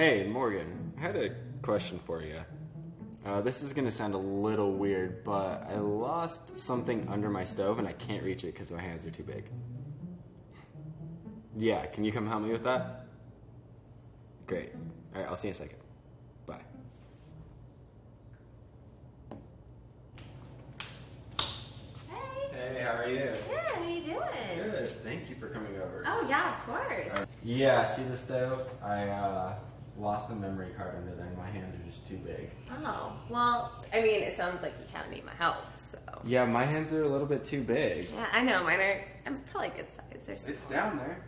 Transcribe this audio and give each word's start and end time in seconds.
Hey, 0.00 0.26
Morgan, 0.26 0.94
I 0.96 1.00
had 1.02 1.14
a 1.14 1.28
question 1.60 2.00
for 2.06 2.22
you. 2.22 2.40
Uh, 3.26 3.42
this 3.42 3.62
is 3.62 3.74
gonna 3.74 3.90
sound 3.90 4.14
a 4.14 4.16
little 4.16 4.72
weird, 4.72 5.22
but 5.24 5.66
I 5.68 5.76
lost 5.76 6.58
something 6.58 7.06
under 7.06 7.28
my 7.28 7.44
stove 7.44 7.78
and 7.78 7.86
I 7.86 7.92
can't 7.92 8.24
reach 8.24 8.42
it 8.44 8.54
because 8.54 8.70
my 8.70 8.80
hands 8.80 9.04
are 9.04 9.10
too 9.10 9.24
big. 9.24 9.50
Yeah, 11.58 11.84
can 11.84 12.02
you 12.02 12.12
come 12.12 12.26
help 12.26 12.42
me 12.42 12.50
with 12.50 12.64
that? 12.64 13.08
Great. 14.46 14.72
Alright, 15.14 15.28
I'll 15.28 15.36
see 15.36 15.48
you 15.48 15.50
in 15.50 15.56
a 15.56 15.58
second. 15.58 15.78
Bye. 16.46 16.60
Hey. 22.08 22.48
Hey, 22.52 22.80
how 22.80 22.92
are 22.92 23.06
you? 23.06 23.18
Good. 23.18 23.58
How 23.74 23.86
you 23.86 24.00
doing? 24.00 24.70
Good. 24.70 25.04
Thank 25.04 25.28
you 25.28 25.36
for 25.36 25.50
coming 25.50 25.76
over. 25.76 26.04
Oh 26.06 26.26
yeah, 26.26 26.56
of 26.56 26.64
course. 26.64 27.26
Yeah, 27.44 27.86
see 27.94 28.04
the 28.04 28.16
stove? 28.16 28.66
I 28.82 29.02
uh, 29.08 29.54
lost 29.98 30.30
a 30.30 30.34
memory 30.34 30.70
card 30.76 30.94
under 30.96 31.14
there 31.14 31.26
and 31.26 31.36
my 31.36 31.50
hands 31.50 31.74
are 31.74 31.86
just 31.86 32.06
too 32.08 32.16
big. 32.18 32.50
Oh 32.84 33.12
well, 33.28 33.84
I 33.92 34.00
mean, 34.00 34.22
it 34.22 34.36
sounds 34.36 34.62
like 34.62 34.72
you 34.80 34.86
kind 34.92 35.04
of 35.06 35.12
need 35.12 35.24
my 35.26 35.34
help. 35.34 35.56
So 35.76 35.98
Yeah, 36.24 36.44
my 36.46 36.64
hands 36.64 36.92
are 36.92 37.02
a 37.02 37.08
little 37.08 37.26
bit 37.26 37.44
too 37.44 37.62
big. 37.62 38.08
yeah, 38.14 38.26
I 38.32 38.42
know 38.42 38.62
mine 38.64 38.80
are. 38.80 39.04
I'm 39.26 39.38
probably 39.52 39.70
good 39.70 39.86
size. 39.94 40.04
There's 40.26 40.46
It's 40.48 40.62
down 40.64 40.96
there. 40.96 41.24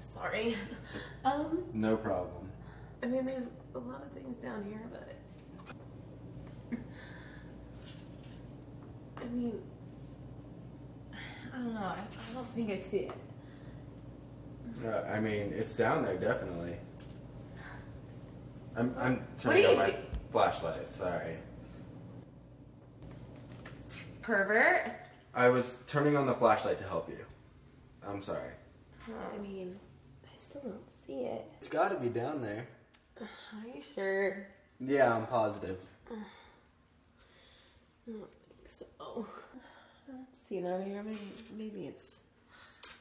sorry. 0.00 0.56
um, 1.24 1.64
No 1.72 1.96
problem. 1.96 2.50
I 3.02 3.06
mean, 3.06 3.24
there's 3.26 3.48
a 3.74 3.78
lot 3.78 4.02
of 4.04 4.12
things 4.12 4.36
down 4.42 4.64
here, 4.64 4.82
but 4.90 5.08
I 9.16 9.24
mean, 9.26 9.60
I 11.52 11.56
don't 11.56 11.74
know. 11.74 11.80
I, 11.80 11.98
I 12.30 12.34
don't 12.34 12.46
think 12.54 12.70
I 12.70 12.78
see 12.90 12.96
it. 13.08 13.12
Uh, 14.84 15.02
I 15.08 15.20
mean, 15.20 15.52
it's 15.54 15.74
down 15.74 16.02
there 16.02 16.16
definitely. 16.16 16.76
I'm 18.76 18.94
I'm 18.98 19.16
What 19.16 19.38
turning 19.40 19.64
are 19.64 19.68
on 19.68 19.72
you 19.74 19.78
my 19.78 19.90
do- 19.90 19.96
flashlight. 20.30 20.92
Sorry. 20.92 21.36
Pervert. 24.22 24.92
I 25.34 25.48
was 25.48 25.78
turning 25.86 26.16
on 26.16 26.26
the 26.26 26.34
flashlight 26.34 26.78
to 26.78 26.84
help 26.84 27.08
you. 27.08 27.18
I'm 28.06 28.22
sorry. 28.22 28.50
I 29.34 29.38
mean, 29.38 29.76
I 30.24 30.28
still 30.38 30.60
don't 30.62 30.90
see 31.06 31.24
it. 31.24 31.44
It's 31.60 31.68
got 31.68 31.88
to 31.88 31.96
be 31.96 32.08
down 32.08 32.40
there. 32.40 32.66
Are 33.20 33.26
you 33.66 33.82
sure? 33.94 34.46
Yeah, 34.80 35.14
I'm 35.14 35.26
positive. 35.26 35.78
I 36.10 36.14
don't 38.06 38.28
think 38.48 38.68
so. 38.68 38.86
I 39.00 40.12
don't 40.12 40.26
see 40.48 40.58
it 40.58 40.64
over 40.64 40.82
here. 40.82 41.02
Maybe, 41.02 41.18
maybe 41.56 41.86
it's 41.86 42.20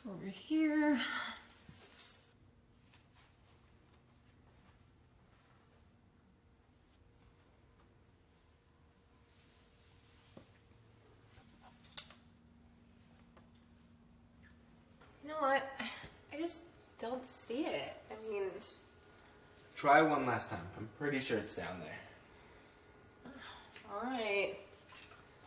over 0.09 0.25
here. 0.27 0.99
You 15.23 15.29
know 15.29 15.35
what? 15.39 15.63
I 16.33 16.39
just 16.39 16.65
don't 17.01 17.27
see 17.27 17.65
it. 17.65 17.93
I 18.11 18.29
mean, 18.31 18.43
Try 19.75 20.01
one 20.03 20.27
last 20.27 20.49
time. 20.51 20.61
I'm 20.77 20.87
pretty 20.99 21.19
sure 21.19 21.39
it's 21.39 21.55
down 21.55 21.79
there. 21.79 23.33
all 23.91 24.03
right. 24.09 24.55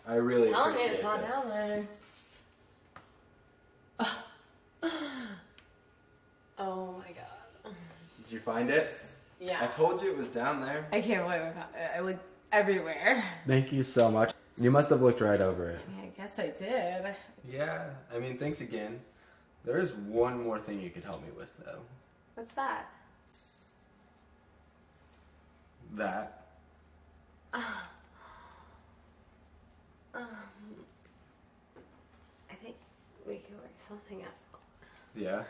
I 0.06 0.14
really 0.16 0.50
Tell 0.50 0.66
me 0.66 0.72
appreciate 0.72 0.92
it's 0.94 1.02
not 1.02 1.28
down 1.28 1.48
there. 1.48 1.86
Oh 6.56 6.94
my 6.98 7.10
god. 7.12 7.74
Did 8.22 8.32
you 8.32 8.38
find 8.38 8.70
it? 8.70 9.02
Yeah. 9.40 9.58
I 9.60 9.66
told 9.66 10.00
you 10.00 10.12
it 10.12 10.16
was 10.16 10.28
down 10.28 10.60
there. 10.60 10.86
I 10.92 11.00
can't 11.00 11.24
believe 11.24 11.40
I 11.42 11.50
found 11.50 11.74
it. 11.74 11.90
I 11.96 12.00
looked 12.00 12.24
everywhere. 12.52 13.24
Thank 13.46 13.72
you 13.72 13.82
so 13.82 14.08
much. 14.08 14.32
You 14.56 14.70
must 14.70 14.88
have 14.90 15.02
looked 15.02 15.20
right 15.20 15.40
over 15.40 15.70
it. 15.70 15.80
I 15.88 16.00
mean, 16.00 16.12
I 16.14 16.16
guess 16.16 16.38
I 16.38 16.50
did. 16.50 17.16
Yeah, 17.50 17.86
I 18.14 18.18
mean, 18.20 18.38
thanks 18.38 18.60
again. 18.60 19.00
There 19.64 19.78
is 19.78 19.92
one 19.92 20.42
more 20.42 20.58
thing 20.58 20.80
you 20.80 20.90
could 20.90 21.04
help 21.04 21.22
me 21.22 21.30
with, 21.36 21.48
though. 21.64 21.80
What's 22.34 22.52
that? 22.54 22.90
That. 25.96 26.40
Um, 30.14 30.28
I 32.48 32.54
think 32.62 32.76
we 33.26 33.38
can 33.38 33.56
work 33.56 33.72
something 33.88 34.22
out. 34.22 34.28
Yeah. 35.16 35.42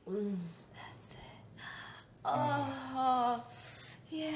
Mm, 0.10 0.36
that's 0.74 1.16
it. 1.16 1.62
Oh, 2.26 3.44
yes. 4.10 4.34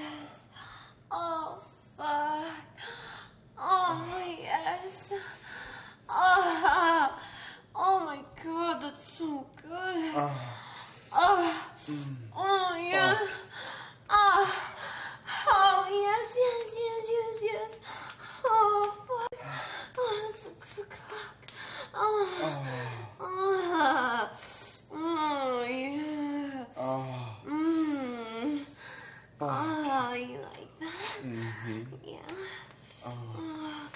Oh, 1.09 1.57
fuck. 1.97 2.45
Oh, 3.59 4.21
yes. 4.39 5.13
Oh, 6.07 7.19
oh 7.75 7.99
my 8.05 8.19
god, 8.43 8.81
that's 8.81 9.11
so 9.17 9.45
good. 9.63 10.13
Oh, 10.15 10.31
Oh, 11.13 11.63
oh 12.37 12.77
yeah. 12.89 13.15
Oh, 14.09 14.55
oh 15.47 15.85
yes, 15.89 16.35
yes, 16.37 16.75
yes, 16.77 17.09
yes, 17.11 17.41
yes. 17.43 17.79
Oh, 18.45 18.93
fuck. 19.07 19.45
Oh, 19.97 20.31
that's 20.31 20.43
so 20.43 20.49
good. 20.77 20.87
Oh, 21.93 22.65
oh, 23.19 24.29
oh 24.93 25.65
yeah. 25.69 26.65
oh, 26.77 27.37
Mmm. 27.45 28.65
Oh. 29.41 30.09
Oh, 30.11 30.13
you 30.13 30.37
like 30.39 30.79
that? 30.79 31.23
Mhm. 31.25 31.85
Yeah. 32.05 32.19
Oh, 33.05 33.11
Oh, 33.37 33.87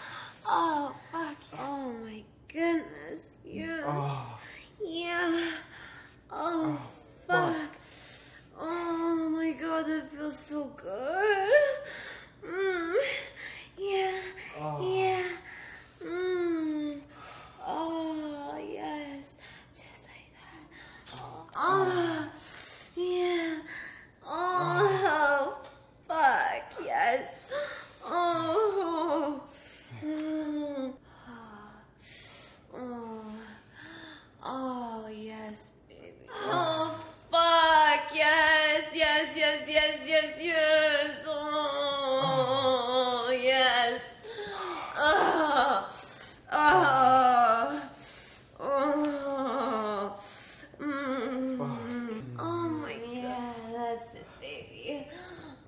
oh, 0.48 0.96
fuck. 1.12 1.60
Oh 1.60 1.94
my 2.04 2.24
goodness. 2.48 3.22
Yeah. 3.46 3.84
oh, 3.86 4.40
Yeah. 4.84 5.52
Oh, 6.32 6.78
fuck. 6.78 6.95
Ugh. 44.98 45.84
Ugh. 46.52 47.82
Ugh. 48.62 50.20
Mm. 50.80 52.22
Oh 52.40 52.70
my 52.70 52.96
yeah, 53.12 53.54
that's 53.74 54.14
it, 54.16 54.28
baby. 54.40 55.08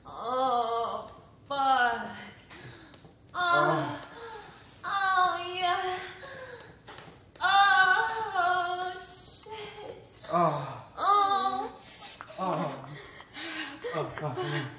Oh 0.06 1.10
fuck. 1.50 2.08
Oh. 3.36 4.00
Oh 4.86 5.54
yeah. 5.56 5.98
Oh. 7.42 7.98
Oh. 8.36 8.94
Oh. 10.32 10.84
Oh. 10.98 11.72
Oh. 12.40 12.76
oh. 14.24 14.77